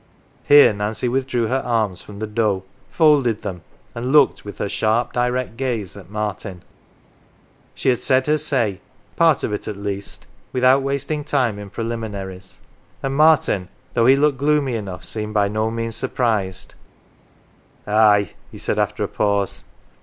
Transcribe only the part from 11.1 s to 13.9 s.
time in preliminaries; and Martin,